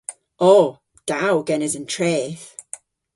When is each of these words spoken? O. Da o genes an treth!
O. 0.53 0.55
Da 1.07 1.21
o 1.37 1.39
genes 1.47 1.75
an 1.79 1.85
treth! 1.93 2.47